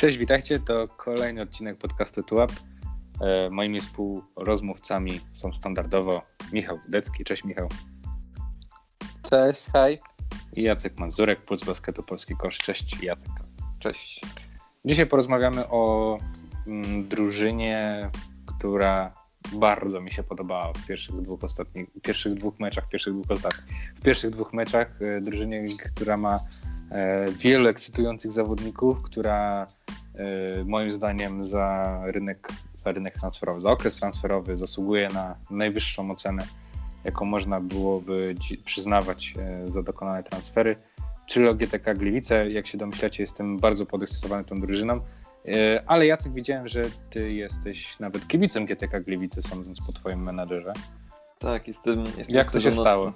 [0.00, 0.58] Cześć, witajcie.
[0.58, 2.52] To kolejny odcinek podcastu Tułap.
[3.20, 7.24] E, moimi współrozmówcami są standardowo Michał Wdecki.
[7.24, 7.68] Cześć Michał.
[9.30, 10.00] Cześć, hej.
[10.52, 12.58] I Jacek Mazurek, Puls Basketu Polski Kosz.
[12.58, 13.30] Cześć Jacek.
[13.78, 14.20] Cześć.
[14.84, 16.18] Dzisiaj porozmawiamy o
[16.66, 18.10] mm, drużynie,
[18.46, 19.12] która
[19.52, 23.66] bardzo mi się podobała w pierwszych dwóch ostatnich, pierwszych dwóch meczach, pierwszych dwóch ostatnich.
[23.96, 26.38] W pierwszych dwóch meczach e, drużynie, która ma
[27.30, 29.66] wielu ekscytujących zawodników, która
[30.14, 32.48] e, moim zdaniem za rynek,
[32.84, 36.46] za rynek transferowy, za okres transferowy zasługuje na najwyższą ocenę,
[37.04, 39.34] jaką można byłoby przyznawać
[39.66, 40.76] za dokonane transfery.
[41.26, 45.00] Czyli o GTK Gliwice, jak się domyślacie, jestem bardzo podekscytowany tą drużyną.
[45.48, 50.72] E, ale Jacek, widziałem, że ty jesteś nawet kibicem GTK Gliwice, sądząc po twoim menadżerze.
[51.38, 52.04] Tak, jestem.
[52.18, 53.12] jestem Jak to się stało?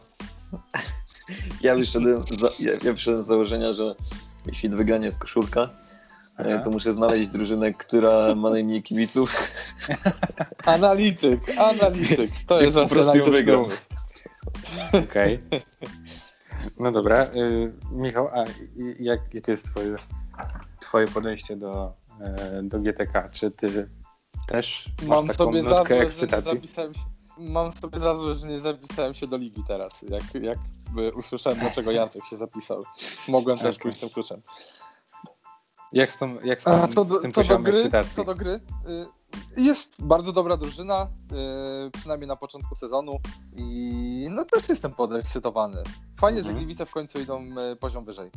[1.60, 3.94] Ja wyszedłem, za, ja, ja wyszedłem z założenia, że
[4.46, 6.64] jeśli do wygrania jest koszulka, e, Aha.
[6.64, 9.50] to muszę znaleźć drużynę, która ma najmniej kibiców.
[10.64, 12.30] Analityk, analityk.
[12.46, 13.62] To jest po prostu wygrał.
[15.04, 15.40] Okej.
[15.46, 15.60] Okay.
[16.78, 17.24] No dobra.
[17.24, 18.44] Y, Michał, a
[19.00, 19.96] jak, jakie jest twoje,
[20.80, 23.28] twoje podejście do E, do GTK.
[23.32, 23.88] Czy ty
[24.48, 26.60] też mam taką sobie nutkę ekscytacji?
[27.38, 29.92] Mam sobie za złe, że nie zapisałem się do ligi teraz.
[30.02, 32.82] Jak, jakby usłyszałem, dlaczego Jacek się zapisał.
[33.28, 33.82] Mogłem też okay.
[33.82, 34.42] pójść tym kluczem.
[35.92, 38.16] Jak z, tą, jak z, tą, A, do, z tym co poziomem gry, ekscytacji?
[38.16, 38.60] Co do gry,
[39.58, 41.08] y, jest bardzo dobra drużyna,
[41.86, 43.20] y, przynajmniej na początku sezonu
[43.56, 45.82] i no też jestem podekscytowany.
[46.20, 46.56] Fajnie, mhm.
[46.56, 48.30] że Gliwice w końcu idą y, poziom wyżej.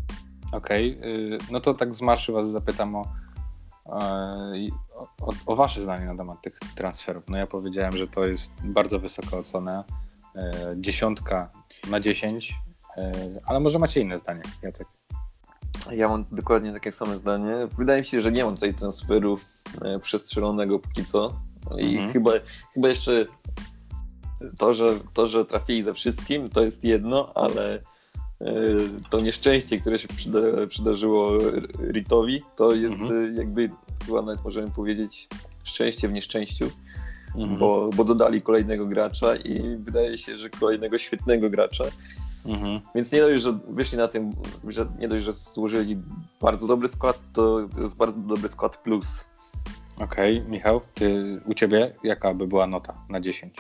[0.51, 1.37] Okej, okay.
[1.51, 3.05] no to tak z marszu was zapytam o
[3.87, 7.23] o, o, o, wasze zdanie na temat tych transferów.
[7.27, 9.83] No ja powiedziałem, że to jest bardzo wysoka ocena,
[10.35, 11.49] e, dziesiątka
[11.89, 12.55] na dziesięć,
[12.97, 13.11] e,
[13.45, 14.87] ale może macie inne zdanie, Jacek.
[15.91, 17.53] Ja mam dokładnie takie same zdanie.
[17.77, 19.39] Wydaje mi się, że nie mam tutaj transferu
[19.81, 21.39] e, przestrzelonego póki co.
[21.77, 22.13] I mhm.
[22.13, 22.31] chyba,
[22.73, 23.25] chyba jeszcze
[24.57, 27.79] to że, to, że trafili ze wszystkim, to jest jedno, ale E,
[29.09, 30.39] to nieszczęście, które się przyda,
[30.69, 31.37] przydarzyło
[31.91, 33.33] Ritowi, to jest mhm.
[33.33, 33.69] E, jakby
[34.05, 35.27] chyba nawet możemy powiedzieć
[35.63, 36.65] szczęście w nieszczęściu,
[37.35, 37.59] mhm.
[37.59, 41.83] bo, bo dodali kolejnego gracza i wydaje się, że kolejnego świetnego gracza.
[42.45, 42.81] Mhm.
[42.95, 44.31] Więc nie dość, że wyszli na tym,
[44.67, 45.97] że nie dość, że złożyli
[46.41, 49.25] bardzo dobry skład, to jest bardzo dobry skład plus.
[49.97, 50.49] Okej, okay.
[50.49, 53.55] Michał, ty, u ciebie jaka by była nota na 10?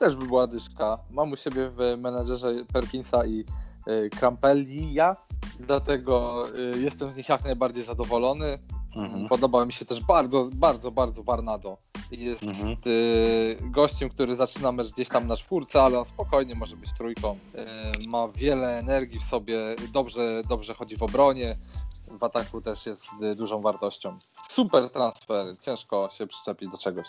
[0.00, 0.98] Też by była dyszka.
[1.10, 3.44] Mam u siebie w menedżerze Perkinsa i
[3.88, 5.16] y, Krampellia,
[5.60, 6.44] dlatego
[6.74, 8.58] y, jestem z nich jak najbardziej zadowolony.
[8.96, 9.28] Mhm.
[9.28, 11.78] Podoba mi się też bardzo, bardzo, bardzo Barnado.
[12.10, 12.76] Jest mhm.
[12.86, 17.38] y, gościem, który zaczyna mecz gdzieś tam na czwórce, ale on spokojnie może być trójką.
[18.08, 19.58] Ma wiele energii w sobie,
[19.92, 21.56] dobrze, dobrze chodzi w obronie.
[22.20, 23.06] W ataku też jest
[23.36, 24.18] dużą wartością.
[24.48, 27.06] Super transfer, ciężko się przyczepić do czegoś.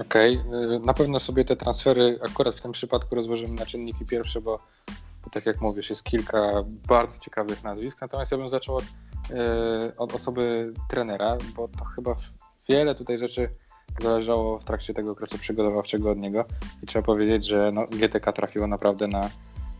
[0.00, 0.80] Okej, okay.
[0.86, 4.58] na pewno sobie te transfery akurat w tym przypadku rozłożymy na czynniki pierwsze, bo,
[5.24, 8.00] bo tak jak mówisz, jest kilka bardzo ciekawych nazwisk.
[8.00, 8.84] Natomiast ja bym zaczął od,
[9.30, 12.16] e, od osoby trenera, bo to chyba
[12.68, 13.50] wiele tutaj rzeczy
[14.00, 16.44] zależało w trakcie tego okresu przygotowawczego od niego
[16.82, 19.30] i trzeba powiedzieć, że no, GTK trafiło naprawdę na,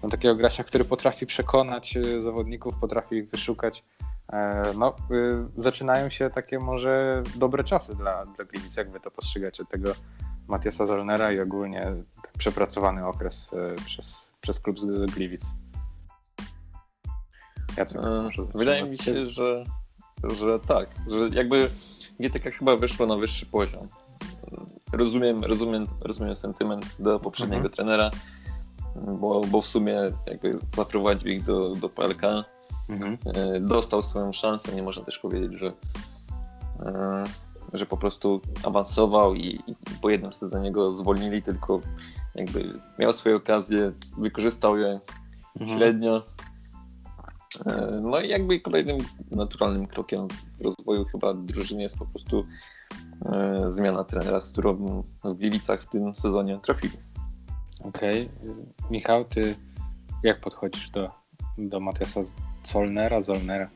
[0.02, 3.84] na takiego gracza, który potrafi przekonać e, zawodników, potrafi ich wyszukać
[4.76, 9.64] no, y, zaczynają się takie może dobre czasy dla, dla Gliwic, jak wy to postrzegacie,
[9.64, 9.92] tego
[10.48, 11.92] Matiasa Zolnera i ogólnie
[12.38, 15.46] przepracowany okres e, przez, przez klub z Gliwic.
[17.76, 19.64] Jacek, e, Wydaje mi się, że,
[20.24, 21.70] że tak, że jakby
[22.20, 23.88] GTK chyba wyszło na wyższy poziom.
[24.92, 27.74] Rozumiem, rozumiem, rozumiem sentyment do poprzedniego mhm.
[27.74, 28.10] trenera,
[28.96, 32.22] bo, bo w sumie jakby zaprowadził ich do, do PLK
[32.88, 33.18] Mhm.
[33.34, 34.74] E, dostał swoją szansę.
[34.74, 35.72] Nie można też powiedzieć, że,
[36.80, 37.24] e,
[37.72, 41.80] że po prostu awansował i, i po jednym sezonie go zwolnili, tylko
[42.34, 45.00] jakby miał swoje okazje, wykorzystał je
[45.60, 45.78] mhm.
[45.78, 46.22] średnio.
[47.66, 48.98] E, no i jakby kolejnym
[49.30, 50.28] naturalnym krokiem
[50.58, 52.46] w rozwoju chyba drużyny jest po prostu
[53.68, 56.96] zmiana trenera, z którą w Gliwicach w tym sezonie trafili.
[57.84, 58.30] Okej.
[58.42, 58.90] Okay.
[58.90, 59.54] Michał, ty
[60.22, 61.10] jak podchodzisz do,
[61.58, 62.20] do Matiasa
[62.66, 63.68] Zolnera, Zolnera.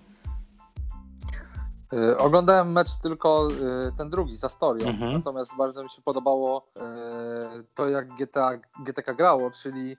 [1.92, 5.12] Yy, oglądałem mecz tylko yy, ten drugi za Storią, mhm.
[5.12, 8.50] natomiast bardzo mi się podobało yy, to jak GTA,
[8.84, 9.96] GTK grało, czyli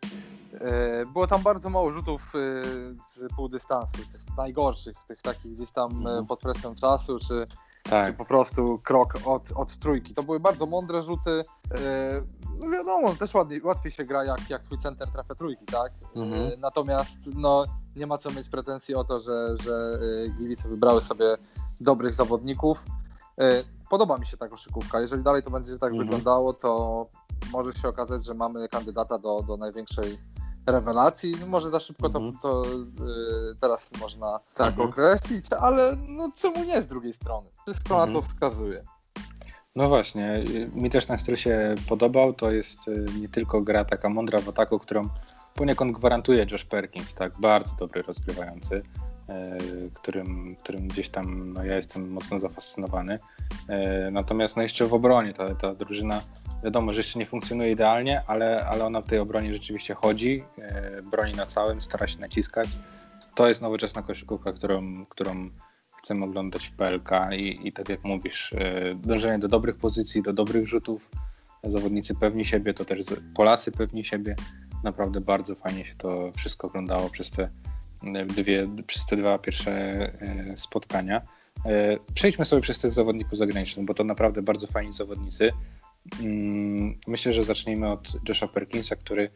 [1.13, 2.33] było tam bardzo mało rzutów
[3.07, 6.25] z pół dystansu, tych najgorszych, tych takich gdzieś tam mhm.
[6.25, 7.45] pod presją czasu, czy
[7.83, 8.05] tak.
[8.05, 10.13] czy po prostu krok od, od trójki.
[10.13, 11.43] To były bardzo mądre rzuty.
[12.59, 15.91] No wiadomo, też ładniej, łatwiej się gra, jak, jak twój center trafia trójki, tak?
[16.15, 16.59] Mhm.
[16.59, 17.65] Natomiast no,
[17.95, 19.99] nie ma co mieć pretensji o to, że, że
[20.37, 21.37] Gliwice wybrały sobie
[21.81, 22.85] dobrych zawodników.
[23.89, 25.01] Podoba mi się ta koszykówka.
[25.01, 26.03] Jeżeli dalej to będzie tak mhm.
[26.03, 27.07] wyglądało, to
[27.51, 30.17] może się okazać, że mamy kandydata do, do największej
[30.65, 31.35] rewelacji.
[31.39, 32.33] No, może za szybko mhm.
[32.33, 34.89] to, to y, teraz można tak mhm.
[34.89, 37.49] określić, ale no czemu nie z drugiej strony?
[37.63, 37.99] Wszystko mhm.
[37.99, 38.33] na to mhm.
[38.33, 38.83] wskazuje.
[39.75, 42.33] No właśnie, mi też ten styl się podobał.
[42.33, 45.09] To jest y, nie tylko gra taka mądra w ataku, którą
[45.55, 48.81] poniekąd gwarantuje Josh Perkins, tak, bardzo dobry rozgrywający, y,
[49.93, 53.19] którym, którym gdzieś tam no, ja jestem mocno zafascynowany.
[54.07, 56.21] Y, natomiast no jeszcze w obronie ta, ta drużyna
[56.63, 61.01] wiadomo, że jeszcze nie funkcjonuje idealnie, ale, ale ona w tej obronie rzeczywiście chodzi, e,
[61.01, 62.69] broni na całym, stara się naciskać.
[63.35, 65.49] To jest nowoczesna koszykówka, którą, którą
[65.97, 70.33] chcemy oglądać w PLK i, i tak jak mówisz, e, dążenie do dobrych pozycji, do
[70.33, 71.09] dobrych rzutów,
[71.63, 72.99] zawodnicy pewni siebie, to też
[73.35, 74.35] Polacy pewni siebie.
[74.83, 77.49] Naprawdę bardzo fajnie się to wszystko oglądało przez te
[78.15, 80.11] e, dwie, przez te dwa pierwsze
[80.55, 81.21] spotkania.
[82.13, 85.51] Przejdźmy sobie przez tych zawodników zagranicznych, bo to naprawdę bardzo fajni zawodnicy.
[86.21, 89.29] Mm, myślę, że zacznijmy od Josha Perkinsa, który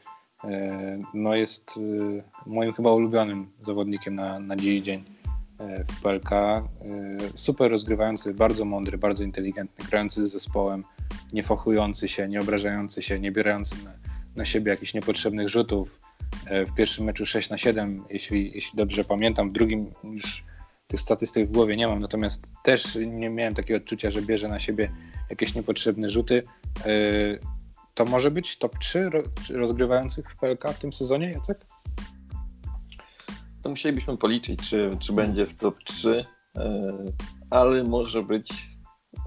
[0.43, 5.03] e, no jest e, moim chyba ulubionym zawodnikiem na, na dziś dzień
[5.59, 6.29] e, w PLK.
[7.35, 10.83] Super rozgrywający, bardzo mądry, bardzo inteligentny, grający z zespołem,
[11.33, 13.75] nie fochujący się, nie obrażający się, nie bierający
[14.35, 15.99] na, siebie jakichś niepotrzebnych rzutów.
[16.67, 20.43] W pierwszym meczu 6 na 7, jeśli, jeśli dobrze pamiętam, w drugim już
[20.87, 24.59] tych statystyk w głowie nie mam, natomiast też nie miałem takiego odczucia, że bierze na
[24.59, 24.91] siebie
[25.29, 26.43] jakieś niepotrzebne rzuty.
[26.85, 26.89] E,
[27.93, 29.09] to może być top 3
[29.49, 31.65] rozgrywających w PLK w tym sezonie, Jacek?
[33.61, 36.93] To musielibyśmy policzyć, czy, czy będzie w top 3, e,
[37.49, 38.69] ale może być,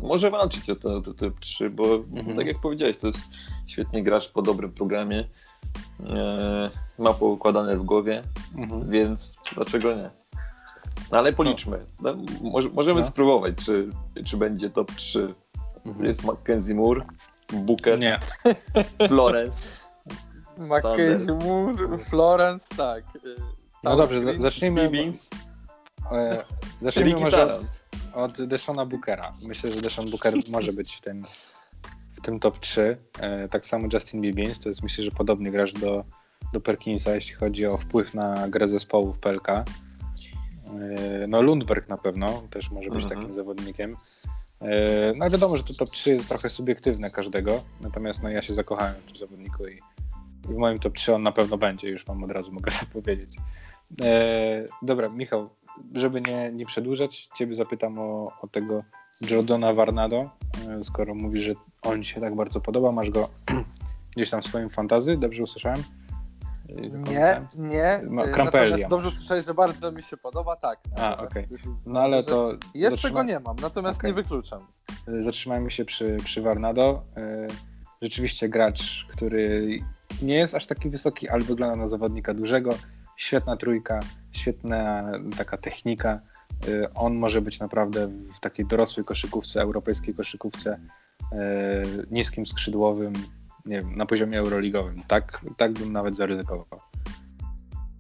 [0.03, 2.37] może walczyć o to, to top 3, bo mhm.
[2.37, 3.21] tak jak powiedziałeś, to jest
[3.67, 5.25] świetnie grasz po dobrym programie,
[6.07, 8.23] e, ma poukładane w głowie,
[8.57, 8.91] mhm.
[8.91, 10.11] więc dlaczego nie?
[11.13, 11.87] No, ale policzmy.
[12.01, 12.15] No.
[12.43, 13.07] No, możemy no.
[13.07, 13.91] spróbować, czy,
[14.25, 15.35] czy będzie top 3
[15.89, 16.07] Mhm.
[16.07, 17.07] Jest Mackenzie Moore,
[17.53, 18.19] Booker, Nie.
[19.09, 19.69] Florence.
[20.59, 23.05] Mackenzie Moore, Florence, tak.
[23.85, 24.91] No dobrze, zacznijmy.
[26.13, 26.45] E,
[26.83, 27.61] zacznijmy może
[28.15, 29.33] od Deshona Bookera.
[29.43, 31.25] Myślę, że Deshon Booker może być w tym,
[32.17, 32.97] w tym top 3.
[33.21, 36.05] E, tak samo Justin Bibbins, to jest myślę, że podobnie grasz do,
[36.53, 39.49] do Perkinsa, jeśli chodzi o wpływ na grę zespołu w PLK.
[39.49, 39.65] E,
[41.29, 43.21] no Lundberg na pewno też może być mhm.
[43.21, 43.97] takim zawodnikiem.
[44.61, 48.55] E, no wiadomo, że to top 3 jest trochę subiektywne każdego, natomiast no, ja się
[48.55, 49.81] zakochałem w tym zawodniku i,
[50.51, 53.37] i w moim top 3 on na pewno będzie, już wam od razu mogę zapowiedzieć.
[54.83, 55.51] Dobra, Michał,
[55.95, 58.83] żeby nie, nie przedłużać, ciebie zapytam o, o tego
[59.31, 60.31] Jordana Varnado,
[60.69, 61.53] e, skoro mówisz, że
[61.83, 63.29] on ci się tak bardzo podoba, masz go
[64.17, 65.83] gdzieś tam w swoim fantazy, dobrze usłyszałem?
[67.11, 68.01] Nie, nie.
[68.37, 70.79] Natomiast dobrze słyszałeś, że bardzo mi się podoba, tak.
[70.97, 71.45] A, okej.
[71.45, 71.59] Okay.
[71.87, 72.53] No ale to...
[72.75, 73.23] Jeszcze zatrzyma...
[73.23, 74.11] go nie mam, natomiast okay.
[74.11, 74.67] nie wykluczam.
[75.19, 77.03] Zatrzymajmy się przy, przy Varnado.
[77.17, 77.47] E,
[78.03, 79.79] rzeczywiście gracz, który
[80.23, 82.71] nie jest aż taki wysoki, ale wygląda na zawodnika dużego.
[83.19, 84.01] Świetna trójka,
[84.33, 86.21] świetna taka technika.
[86.69, 90.81] E, on może być naprawdę w takiej dorosłej koszykówce, europejskiej koszykówce,
[91.33, 93.13] e, niskim skrzydłowym,
[93.67, 95.03] nie wiem, na poziomie euroligowym.
[95.09, 96.81] Tak, tak bym nawet zaryzykował.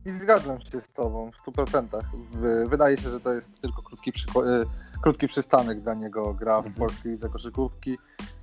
[0.04, 2.02] I zgadzam się z Tobą w 100%.
[2.66, 6.74] Wydaje się, że to jest tylko krótki, y, krótki przystanek dla niego gra w mhm.
[6.74, 7.98] polskiej lidze koszykówki,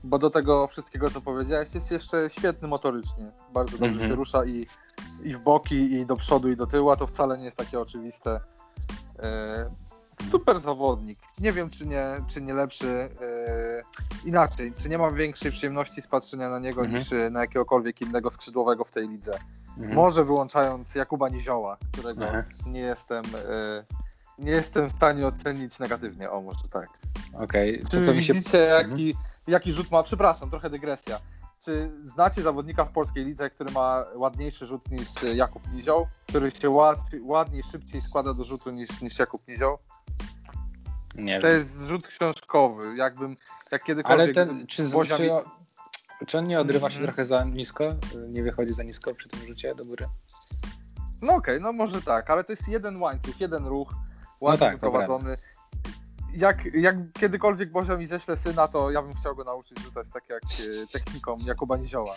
[0.06, 3.32] bo do tego wszystkiego, co powiedziałeś, jest jeszcze świetny motorycznie.
[3.54, 4.10] Bardzo dobrze mhm.
[4.10, 4.68] się rusza i,
[5.24, 7.80] i w boki, i do przodu, i do tyłu, a to wcale nie jest takie
[7.80, 8.40] oczywiste.
[10.26, 11.20] Y, super zawodnik.
[11.40, 12.86] Nie wiem, czy nie, czy nie lepszy.
[12.86, 17.00] Yy, inaczej, czy nie mam większej przyjemności z patrzenia na niego mhm.
[17.00, 19.34] niż na jakiegokolwiek innego skrzydłowego w tej lidze.
[19.78, 19.96] Mhm.
[19.96, 22.26] Może wyłączając Jakuba Nizioła, którego
[22.68, 23.24] nie jestem.
[23.24, 23.86] Yy,
[24.40, 26.90] nie jestem w stanie ocenić negatywnie, o może tak.
[27.34, 28.00] Okej, okay.
[28.00, 28.58] to co widzicie, się...
[28.58, 29.26] jaki, mhm.
[29.48, 30.04] Jaki rzut ma?
[30.04, 31.20] Przepraszam, trochę dygresja.
[31.60, 36.70] Czy znacie zawodnika w polskiej lidze, który ma ładniejszy rzut niż Jakub Nizioł, który się
[36.70, 39.78] łatwiej, ładniej, szybciej składa do rzutu niż, niż Jakub Nizioł?
[41.16, 41.58] Nie to wiem.
[41.58, 43.36] jest rzut książkowy, jakbym,
[43.72, 44.38] jak kiedykolwiek...
[44.38, 45.18] Ale ten, czy, Bozia...
[45.18, 45.30] czy,
[46.28, 47.14] czy on nie odrywa się mm -hmm.
[47.14, 47.84] trochę za nisko?
[48.30, 50.08] Nie wychodzi za nisko przy tym rzucie do góry?
[51.22, 53.94] No okej, okay, no może tak, ale to jest jeden łańcuch, jeden ruch,
[54.42, 55.38] łańcuch no tak, wyprowadzony.
[56.36, 60.30] Jak, jak kiedykolwiek Bozia mi ześle syna, to ja bym chciał go nauczyć rzucać tak
[60.30, 62.16] jak e, techniką Jakuba Nizioła.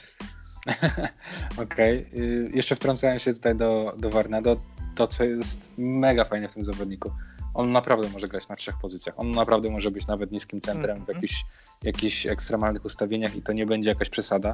[1.62, 2.50] Okej, okay.
[2.54, 4.56] jeszcze wtrącając się tutaj do, do Warnado,
[4.94, 7.10] to co jest mega fajne w tym zawodniku,
[7.54, 9.20] on naprawdę może grać na trzech pozycjach.
[9.20, 11.16] On naprawdę może być nawet niskim centrem w Mhm.
[11.16, 11.44] jakichś,
[11.82, 14.52] jakichś ekstremalnych ustawieniach i to nie będzie jakaś przesada.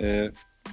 [0.00, 0.32] Y,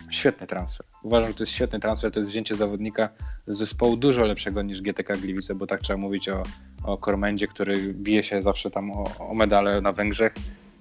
[0.09, 0.85] Świetny transfer.
[1.03, 2.11] Uważam, że to jest świetny transfer.
[2.11, 3.09] To jest wzięcie zawodnika
[3.47, 6.43] z zespołu dużo lepszego niż GTK Gliwice, bo tak trzeba mówić o,
[6.83, 10.33] o Kormendzie, który bije się zawsze tam o, o medale na Węgrzech.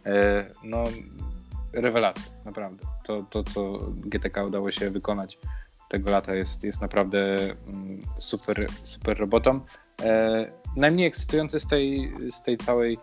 [0.07, 0.11] Y,
[0.65, 0.85] No,
[1.73, 2.87] rewelacja, naprawdę.
[3.05, 5.39] To, to, co GTK udało się wykonać
[5.89, 7.37] tego lata jest, jest naprawdę
[7.67, 9.61] mm, super, super robotą.
[10.03, 12.99] E, najmniej ekscytujący z tej, z tej całej,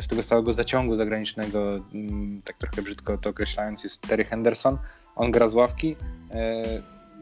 [0.00, 4.78] z tego całego zaciągu zagranicznego, mm, tak trochę brzydko to określając, jest Terry Henderson.
[5.16, 5.96] On gra z ławki.
[6.30, 6.62] E,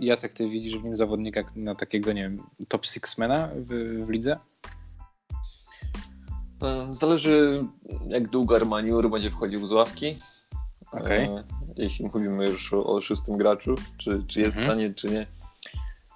[0.00, 3.68] Jacek, ty widzisz w nim zawodnika na takiego, nie wiem, top sixmana w,
[4.06, 4.36] w lidze?
[6.62, 7.64] E, Zależy,
[8.08, 10.18] jak długo Armaniur będzie wchodził z ławki.
[10.94, 11.44] E,
[11.76, 14.64] Jeśli mówimy już o, o szóstym graczu, czy, czy jest Mhm.
[14.64, 15.26] w stanie, czy nie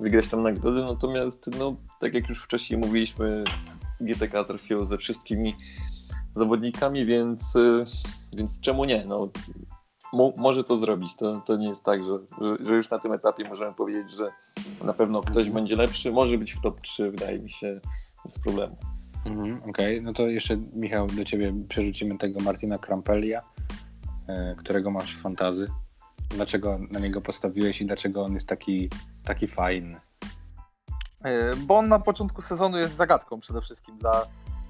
[0.00, 0.83] wygrać tam nagrody.
[0.83, 3.45] Natomiast, no, tak jak już wcześniej mówiliśmy,
[4.00, 5.54] GTK trafiło ze wszystkimi
[6.38, 7.85] zawodnikami, więc, e,
[8.33, 9.04] więc czemu nie?
[9.07, 9.28] No,
[10.12, 11.16] mo, może to zrobić.
[11.16, 14.30] To, to nie jest tak, że, że, że już na tym etapie możemy powiedzieć, że
[14.85, 15.54] na pewno ktoś Mhm.
[15.54, 16.12] będzie lepszy.
[16.12, 17.80] Może być w top 3, wydaje mi się,
[18.25, 18.76] bez problemu.
[19.26, 23.42] Mhm, Okej, no to jeszcze Michał, do ciebie przerzucimy tego Martina Krampelia,
[24.28, 25.71] e, którego masz w fantazy.
[26.28, 28.90] Dlaczego na niego postawiłeś i dlaczego on jest taki,
[29.25, 30.00] taki fajny?
[31.25, 34.26] E, Bo on na początku sezonu jest zagadką przede wszystkim dla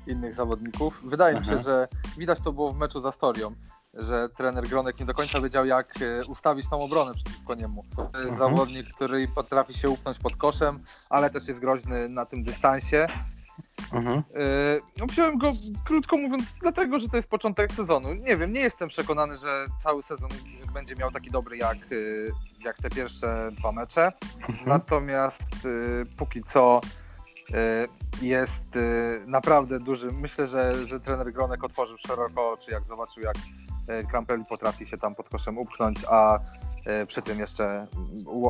[0.06, 1.00] innych zawodników.
[1.04, 1.52] Wydaje mi Aha.
[1.52, 1.88] się, że
[2.18, 3.54] widać to było w meczu z Astorią,
[3.94, 7.84] że trener Gronek nie do końca wiedział, jak e, ustawić tą obronę przeciwko niemu.
[7.96, 8.38] To jest Mhm.
[8.38, 13.06] zawodnik, który potrafi się upchnąć pod koszem, ale też jest groźny na tym dystansie.
[13.92, 14.16] Mhm.
[14.34, 15.50] Yy, No wziąłem go,
[15.84, 18.14] krótko mówiąc, dlatego, że to jest początek sezonu.
[18.14, 20.28] Nie wiem, nie jestem przekonany, że cały sezon
[20.74, 22.30] będzie miał taki dobry jak, yy,
[22.64, 24.12] jak te pierwsze dwa mecze.
[24.66, 26.80] Natomiast yy, póki co
[28.22, 30.12] jest yy, naprawdę duży.
[30.12, 33.36] Myślę, że, że trener Gronek otworzył szeroko oczy, jak zobaczył, jak
[33.88, 36.38] yy, Krampeli potrafi się tam pod koszem upchnąć, a
[36.86, 37.86] yy, przy tym jeszcze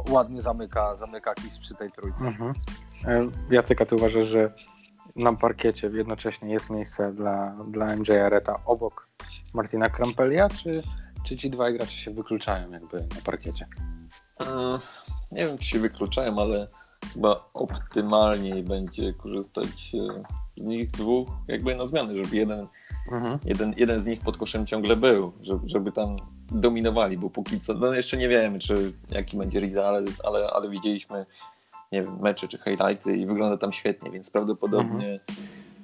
[0.08, 2.24] ładnie zamyka, zamyka kis przy tej trójce.
[2.26, 2.52] Mhm.
[3.06, 3.20] E,
[3.50, 4.52] Jacek, a ty uważasz, że
[5.16, 9.08] na parkiecie jednocześnie jest miejsce dla, dla MJ Areta obok
[9.54, 10.82] Martina Krampelia, czy,
[11.24, 13.66] czy ci dwaj gracze się wykluczają jakby na parkiecie?
[14.40, 14.78] E,
[15.32, 16.68] Nie wiem, czy się wykluczają, ale
[17.14, 20.22] chyba optymalniej będzie korzystać e,
[20.62, 22.66] z nich dwóch jakby na zmianę, żeby jeden,
[23.12, 23.38] Mhm.
[23.44, 26.16] jeden, jeden z nich pod koszem ciągle był, żeby, żeby tam
[26.50, 30.68] dominowali, bo póki co, no jeszcze nie wiemy, czy jaki będzie Riza, ale, ale, ale
[30.70, 31.26] widzieliśmy
[31.92, 35.20] nie wiem, mecze czy highlighty i wygląda tam świetnie, więc prawdopodobnie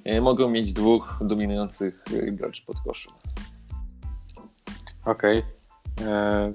[0.03, 3.13] e, mogą mieć dwóch dominujących e, graczy pod koszem.
[5.05, 5.43] Okej.
[6.01, 6.53] E,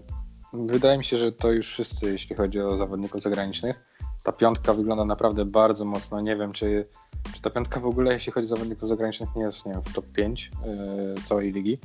[0.53, 3.90] Wydaje mi się, że to już wszyscy, jeśli chodzi o zawodników zagranicznych.
[4.25, 6.21] Ta piątka wygląda naprawdę bardzo mocno.
[6.21, 6.89] Nie wiem, czy,
[7.35, 9.93] czy ta piątka w ogóle, jeśli chodzi o zawodników zagranicznych, nie jest nie wiem, w
[9.93, 11.79] top 5 e, całej ligi.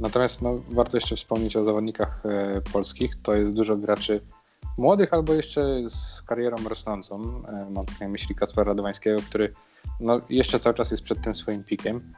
[0.00, 3.22] Natomiast no, warto jeszcze wspomnieć o zawodnikach e, polskich.
[3.22, 4.20] To jest dużo graczy
[4.78, 7.42] młodych albo jeszcze z karierą rosnącą.
[7.48, 9.54] E, mam na myśli Kacpera Radowańskiego, który
[10.00, 12.12] no, jeszcze cały czas jest przed tym swoim pikiem.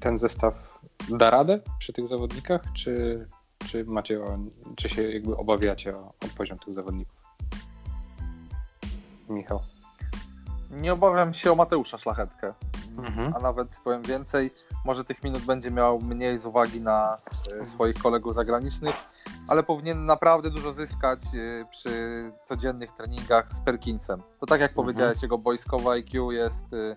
[0.00, 0.80] Ten zestaw
[1.18, 3.26] da radę przy tych zawodnikach, czy,
[3.70, 4.38] czy macie o,
[4.76, 7.27] czy się jakby obawiacie o, o poziom tych zawodników?
[9.28, 9.60] Michał.
[10.70, 12.54] Nie obawiam się o Mateusza Szlachetkę.
[12.98, 13.34] Mhm.
[13.36, 14.50] A nawet powiem więcej,
[14.84, 17.16] może tych minut będzie miał mniej z uwagi na
[17.60, 18.94] e, swoich kolegów zagranicznych,
[19.48, 21.90] ale powinien naprawdę dużo zyskać e, przy
[22.46, 24.22] codziennych treningach z Perkinsem.
[24.40, 24.74] To tak jak Mhm.
[24.86, 26.96] powiedziałeś, jego boiskowe IQ jest e,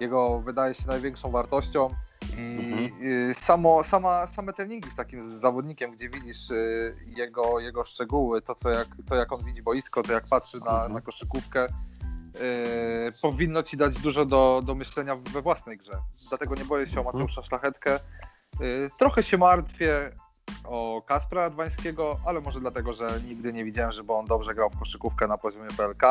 [0.00, 1.90] jego, wydaje się, największą wartością.
[2.36, 3.30] I Mhm.
[3.30, 6.54] e, samo, sama, same treningi z takim zawodnikiem, gdzie widzisz e,
[7.06, 10.72] jego, jego szczegóły, to, co jak, to jak on widzi boisko, to jak patrzy na,
[10.72, 10.92] Mhm.
[10.92, 11.66] na koszykówkę,
[12.34, 15.92] Yy, powinno ci dać dużo do, do myślenia we własnej grze.
[16.28, 18.00] Dlatego nie boję się o Mateusza Szlachetkę.
[18.60, 20.12] Yy, trochę się martwię
[20.64, 24.78] o Kaspra Adwańskiego, ale może dlatego, że nigdy nie widziałem, żeby on dobrze grał w
[24.78, 26.02] koszykówkę na poziomie PLK.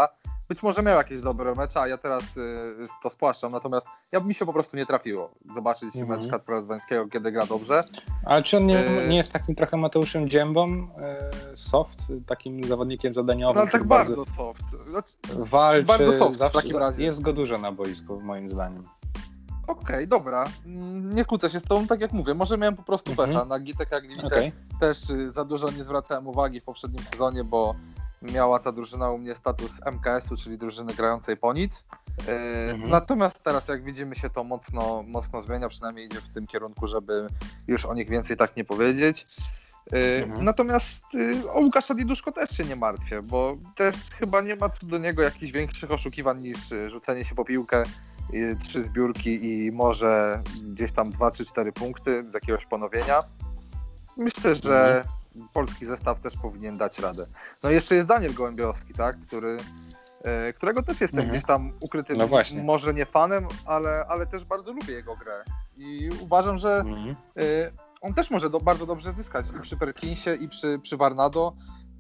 [0.50, 4.34] Być może miał jakieś dobre mecze, a ja teraz yy, to spłaszczam, natomiast ja mi
[4.34, 6.08] się po prostu nie trafiło zobaczyć Mhm.
[6.20, 7.84] mecz Kaspra Adwańskiego, kiedy gra dobrze.
[8.26, 13.14] Ale czy on nie, E, nie jest takim trochę Mateuszem Dziębą, e, soft, takim zawodnikiem
[13.14, 13.56] zadaniowym?
[13.56, 14.64] No, ale tak który bardzo soft.
[14.88, 17.04] Znaczy, walczy, bardzo soft w zawsze, takim razie.
[17.04, 18.84] Jest go dużo na boisku, moim zdaniem.
[19.70, 20.46] Okej, dobra.
[20.66, 22.34] Mm, Nie kłócę się z tobą, tak jak mówię.
[22.34, 23.30] Może miałem po prostu Mhm.
[23.30, 23.46] pecha.
[23.46, 24.52] Na GTK Gliwice Okej.
[24.80, 27.76] też y, za dużo nie zwracałem uwagi w poprzednim sezonie, bo
[28.22, 31.86] miała ta drużyna u mnie status MKS-u, czyli drużyny grającej po nic.
[32.28, 32.34] Yy,
[32.74, 32.90] Mhm.
[32.90, 37.28] Natomiast teraz, jak widzimy, się to mocno, mocno zmienia, przynajmniej idzie w tym kierunku, żeby
[37.68, 39.26] już o nich więcej tak nie powiedzieć.
[39.92, 40.46] Yy, Mhm.
[40.46, 41.02] Natomiast
[41.54, 45.22] o Łukasza Diduszko też się nie martwię, bo też chyba nie ma co do niego
[45.24, 47.86] jakichś większych oszukiwań niż y, rzucenie się po piłkę y,
[48.60, 53.20] trzy zbiórki i może gdzieś tam 2 czy 4 punkty z jakiegoś ponowienia.
[54.18, 55.04] Myślę, że
[55.54, 57.26] polski zestaw też powinien dać radę.
[57.64, 59.58] No i jeszcze jest Daniel Gołębiowski, tak, który,
[60.24, 61.30] e, którego też jestem Mhm.
[61.38, 65.44] gdzieś tam ukrytym, No może nie fanem, ale, ale też bardzo lubię jego grę.
[65.78, 67.10] I uważam, że Mhm.
[67.10, 67.44] e,
[68.02, 71.54] on też może do, bardzo dobrze zyskać i przy Perkinsie i przy, przy Varnado,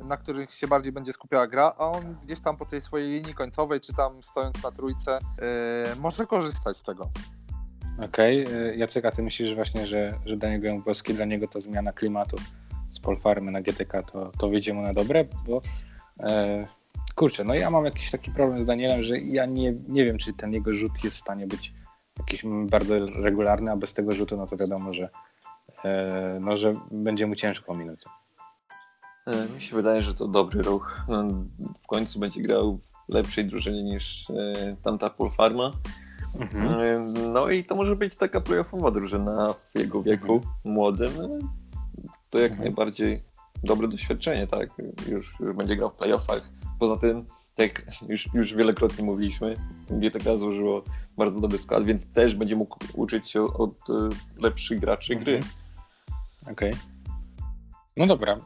[0.05, 3.33] na których się bardziej będzie skupiała gra, a on gdzieś tam po tej swojej linii
[3.33, 7.09] końcowej, czy tam stojąc na trójce, e, może korzystać z tego.
[8.05, 8.75] Okej, okay.
[8.75, 12.37] Jacek, a ty myślisz właśnie, że, że Daniel Gołębowski dla niego to zmiana klimatu
[12.89, 15.25] z Polfarmy na GTK to, to wyjdzie mu na dobre?
[15.47, 15.61] Bo
[16.19, 16.67] e,
[17.15, 20.33] kurczę, no ja mam jakiś taki problem z Danielem, że ja nie, nie wiem, czy
[20.33, 21.73] ten jego rzut jest w stanie być
[22.19, 25.09] jakiś bardzo regularny, a bez tego rzutu, no to wiadomo, że,
[25.85, 28.03] e, no, że będzie mu ciężko minąć.
[29.25, 31.01] E, Mi się wydaje, że to dobry ruch.
[31.07, 31.23] No,
[31.83, 35.71] W końcu będzie grał w lepszej drużynie niż e, tamta Polfarma.
[36.39, 36.67] Mhm.
[36.79, 36.99] E,
[37.33, 41.07] No i to może być taka playoffowa drużyna w jego wieku młodym.
[41.21, 41.39] E,
[42.29, 42.67] To jak Mhm.
[42.67, 43.23] najbardziej
[43.63, 44.69] dobre doświadczenie, tak?
[45.09, 46.49] Już, już będzie grał w playoffach.
[46.79, 49.55] Poza tym, tak jak już, już wielokrotnie mówiliśmy,
[49.89, 50.83] GTK złożyło
[51.17, 53.73] bardzo dobry skład, więc też będzie mógł uczyć się od
[54.37, 55.35] lepszych graczy gry.
[55.35, 55.53] Mhm.
[56.51, 56.73] Okej.
[57.97, 58.37] No dobra,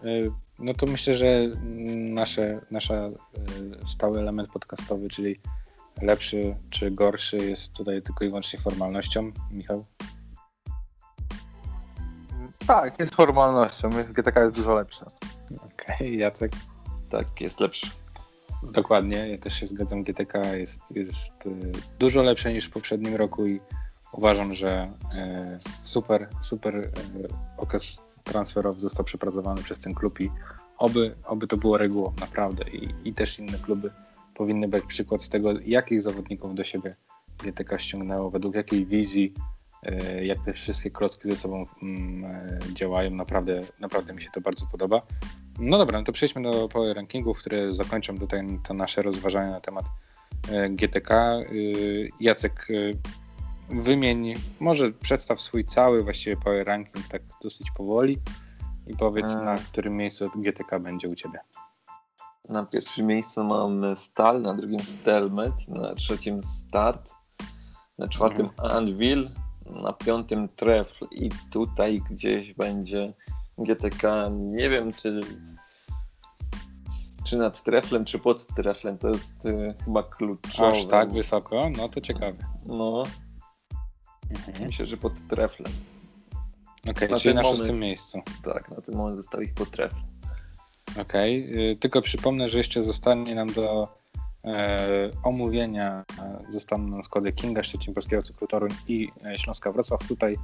[0.59, 1.49] no to myślę, że
[1.95, 5.39] nasze, nasza y, stały element podcastowy, czyli
[6.01, 9.31] lepszy czy gorszy jest tutaj tylko i wyłącznie formalnością.
[9.51, 9.85] Michał?
[12.67, 15.05] Tak, jest formalnością, GTK jest dużo lepsze.
[15.73, 16.51] Okej, Jacek?
[17.09, 17.87] Tak, jest lepszy.
[18.63, 20.03] Dokładnie, ja też się zgadzam.
[20.03, 23.59] GTK jest, jest y, dużo lepsze niż w poprzednim roku i
[24.11, 26.91] uważam, że y, super, super
[27.57, 30.31] okres transferowy został przepracowany przez ten klub i
[30.77, 32.63] oby, oby to było regułą, naprawdę.
[32.71, 33.91] I, I też inne kluby
[34.33, 36.95] powinny brać przykład z tego, jakich zawodników do siebie
[37.43, 39.33] GTK ściągnęło, według jakiej wizji,
[39.87, 43.11] y, jak te wszystkie klocki ze sobą mm, y, działają.
[43.11, 45.01] Naprawdę, naprawdę mi się to bardzo podoba.
[45.59, 49.61] No dobra, no to przejdźmy do power rankingów, które zakończą tutaj to nasze rozważania na
[49.61, 49.85] temat
[50.51, 51.39] e, GTK.
[52.19, 52.67] Jacek,
[53.69, 58.17] wymień, może przedstaw swój cały właściwie power ranking tak dosyć powoli
[58.87, 59.41] i powiedz E.
[59.41, 61.39] na którym miejscu GTK będzie u Ciebie.
[62.49, 67.11] Na pierwszym miejscu mam Stal, na drugim Stelmet, na trzecim Start,
[67.97, 69.29] na czwartym Anvil,
[69.65, 73.13] na piątym Trefl i tutaj gdzieś będzie
[73.57, 75.19] GTK, nie wiem czy
[77.23, 80.71] czy nad Treflem, czy pod Treflem, to jest y, chyba kluczowe.
[80.71, 81.69] Aż tak wysoko?
[81.77, 82.37] No to ciekawe.
[82.65, 83.03] No,
[84.47, 84.65] Mhm.
[84.67, 85.73] myślę, że pod Treflem.
[86.89, 88.21] Okej, Na czyli na szóstym moment- miejscu.
[88.43, 90.03] Tak, na ten moment został ich pod Treflem.
[91.01, 93.87] Okej, y, tylko przypomnę, że jeszcze zostanie nam do
[94.45, 100.07] e, omówienia e, zostaną nam składy Kinga, Szczecin, Polskiego Cyklu Toruń i e, Śląska Wrocław.
[100.07, 100.37] Tutaj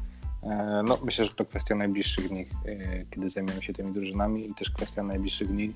[0.43, 4.53] e, no, myślę, że to kwestia najbliższych dni, e, kiedy zajmiemy się tymi drużynami i
[4.55, 5.73] też kwestia najbliższych dni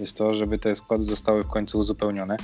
[0.00, 2.36] jest to, żeby te składy zostały w końcu uzupełnione.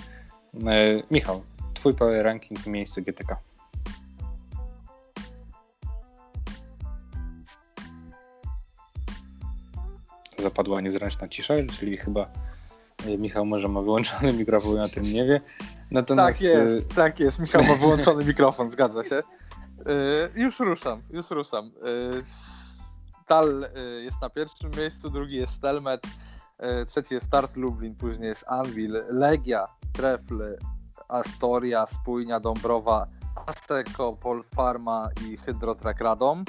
[0.67, 1.43] E, Michał,
[1.75, 3.37] twój power ranking i miejsce GTK.
[10.45, 12.27] Zapadła niezręczna cisza, czyli chyba
[13.07, 15.41] e, Michał może ma wyłączony mikrofon, a o tym nie wie.
[15.91, 17.39] Natomiast Tak jest, tak jest.
[17.39, 19.17] Michał ma wyłączony mikrofon, zgadza się.
[19.17, 21.71] Y, już ruszam, już ruszam.
[23.27, 23.67] Tal
[24.03, 26.07] jest na pierwszym miejscu, drugi jest Stelmet,
[26.83, 30.43] y, trzeci jest Start Lublin, później jest Anvil, Legia, Trefl,
[31.09, 33.07] Astoria, Spójnia, Dąbrowa,
[33.47, 36.45] Asseco, Polfarma i Hydrotrack Radom.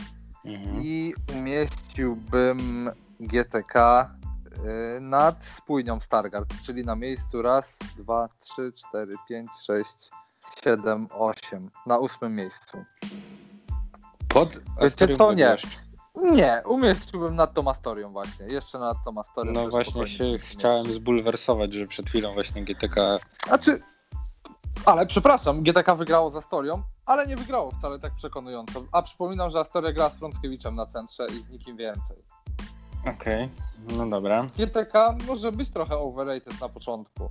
[0.45, 0.81] Mhm.
[0.83, 3.75] I umieściłbym GTK
[4.97, 10.09] y, nad spójnią Stargard, czyli na miejscu raz, dwa, trzy, cztery, pięć, sześć,
[10.63, 11.71] siedem, osiem.
[11.85, 12.77] Na ósmym miejscu.
[14.27, 15.33] Pod Astorią co?
[15.33, 15.55] Nie.
[16.15, 18.45] Nie, umieściłbym nad tą Astorią właśnie.
[18.45, 19.51] Jeszcze nad tą Astorią.
[19.51, 23.81] No właśnie się chciałem zbulwersować, że przed chwilą właśnie GTK Znaczy,
[24.85, 28.83] ale przepraszam, GTK wygrało z Astorią, ale nie wygrało wcale tak przekonująco.
[28.91, 32.17] A przypominam, że Astoria gra z Frąckiewiczem na centrze i z nikim więcej.
[33.05, 33.49] Okej,
[33.97, 34.47] no dobra.
[34.57, 37.29] GTK może być trochę overrated na początku.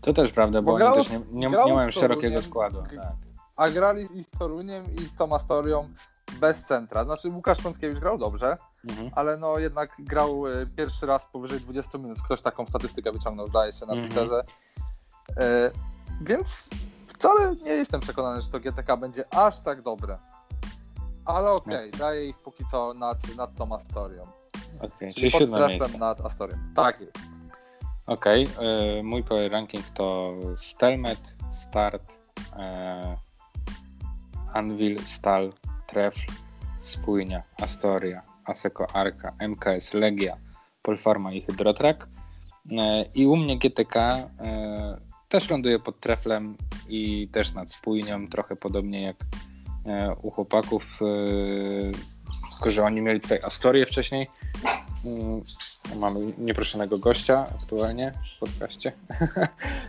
[0.00, 2.82] To też prawda, bo, Bo oni też nie, nie, nie mają szerokiego składu.
[2.82, 3.12] Tak.
[3.56, 5.88] A grali i z Toruniem i z tą Astorią
[6.40, 7.04] bez centra.
[7.04, 8.56] Znaczy Łukasz Frąckiewicz grał dobrze,
[8.90, 9.10] Mhm.
[9.14, 12.18] ale no jednak grał e, pierwszy raz powyżej 20 minut.
[12.24, 14.08] Ktoś taką statystykę wyciągnął, zdaje się, na Mhm.
[14.10, 14.44] Twitterze.
[15.36, 15.70] E,
[16.20, 16.68] więc
[17.06, 20.18] wcale nie jestem przekonany, że to GTK będzie aż tak dobre.
[21.24, 24.22] Ale okej, daję ich póki co nad, nad tą Astorią.
[24.80, 25.98] Okej, Czyli czyli pod siódme miejsce.
[25.98, 26.56] nad Astorią.
[26.76, 27.18] Tak jest.
[28.06, 28.48] Okej,
[28.98, 32.02] y, mój ranking to Stelmet, Start,
[32.56, 33.16] e,
[34.52, 35.52] Anvil, Stal,
[35.86, 36.20] Trefl,
[36.80, 40.36] Spójnia, Astoria, Aseco Arka, MKS, Legia,
[40.82, 42.08] Polfarma i Hydrotrak.
[42.72, 46.56] E, I u mnie GTK e, też ląduje pod Treflem
[46.88, 49.16] i też nad Spójnią, trochę podobnie jak
[49.86, 51.00] e, u chłopaków,
[52.60, 54.30] tylko że oni mieli tutaj Astorię wcześniej.
[55.04, 55.42] Mm,
[55.96, 58.92] mamy nieproszonego gościa aktualnie w podcaście.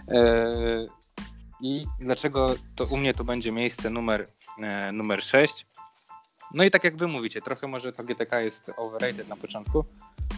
[1.61, 4.27] I dlaczego to u mnie to będzie miejsce numer,
[4.93, 5.67] numer 6?
[6.53, 9.85] No i tak jak wy mówicie, trochę może to GTK jest overrated na początku,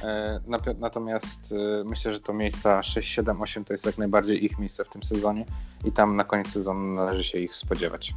[0.03, 0.39] e,
[0.79, 4.83] natomiast e, myślę, że to miejsca 6, 7, 8 to jest jak najbardziej ich miejsce
[4.83, 5.45] w tym sezonie
[5.85, 8.13] i tam na koniec sezonu należy się ich spodziewać.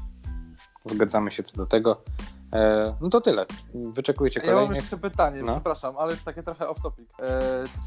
[0.84, 2.02] Zgadzamy się co do tego.
[2.52, 3.46] E, no to tyle.
[3.74, 4.62] Wyczekujcie kolejnych.
[4.62, 5.52] Ja mam jeszcze pytanie, no.
[5.52, 7.10] przepraszam, ale już takie trochę off topic.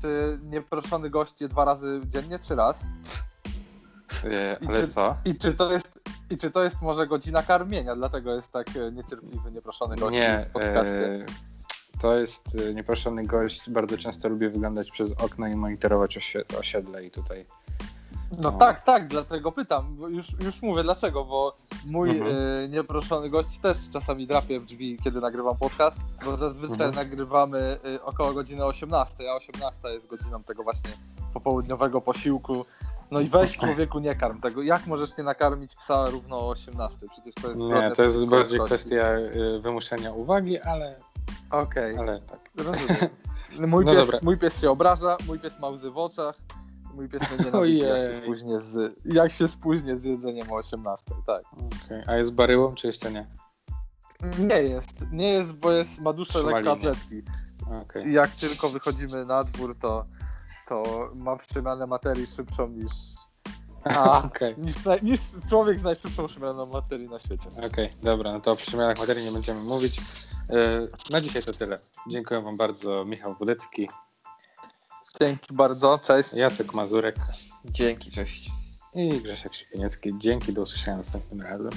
[0.01, 2.81] Czy nieproszony gość je dwa razy dziennie, czy raz?
[4.67, 5.17] ale czy, co?
[5.25, 8.91] I czy to jest i czy to jest może godzina karmienia, dlatego jest tak e,
[8.91, 11.05] niecierpliwy, nieproszony gość Nie, w podcaście?
[11.05, 11.25] E,
[12.01, 17.11] to jest e, nieproszony gość, bardzo często lubię wyglądać przez okno i monitorować osiedle i
[17.11, 17.45] tutaj
[18.31, 19.97] no, no, tak, tak, dlatego pytam.
[20.09, 22.37] Już, już mówię dlaczego, bo mój mhm.
[22.37, 26.95] y, nieproszony gość też czasami drapie w drzwi, kiedy nagrywam podcast, bo zazwyczaj mhm.
[26.95, 30.91] nagrywamy y, około godziny 18, a 18 jest godziną tego właśnie
[31.33, 32.65] popołudniowego posiłku.
[33.11, 34.61] No i weź człowieku nie karm tego.
[34.61, 36.97] Jak możesz nie nakarmić psa równo o 18?
[37.11, 40.95] Przecież to jest Nie, to jest bardziej kwestia y, wymuszenia uwagi, ale.
[41.51, 41.93] Okej.
[41.93, 42.07] Okay.
[42.07, 42.49] Ale tak.
[42.57, 42.97] Rozumiem.
[43.67, 46.35] Mój, no pies, mój pies się obraża, mój pies ma łzy w oczach.
[46.99, 51.05] Mój pies mnie nienawidzi, jak się spóźnię z, jak się spóźnię z jedzeniem o 18,
[51.27, 51.41] tak.
[51.85, 52.03] Okay.
[52.07, 53.27] A jest baryłą, czy jeszcze nie?
[54.39, 57.21] Nie jest, nie jest, bo jest, ma dłuższe lekkoatletki.
[57.83, 58.09] Okay.
[58.09, 60.05] I jak tylko wychodzimy na dwór, to
[60.67, 62.91] to ma przemianę materii szybszą niż,
[63.83, 64.55] a, okay.
[64.57, 67.49] niż, niż, człowiek z najszybszą przemianą materii na świecie.
[67.49, 70.01] Okej, okay, dobra, no to o przemianach materii nie będziemy mówić.
[70.49, 71.79] E, na dzisiaj to tyle.
[72.09, 73.89] Dziękuję Wam bardzo, Michał Wodecki.
[75.19, 76.33] Dzięki bardzo, cześć.
[76.33, 77.15] Jacek Mazurek.
[77.65, 78.49] Dzięki, cześć.
[78.93, 80.13] I Grzesiek Siepieniecki.
[80.17, 81.71] Dzięki, do usłyszenia następnym razem.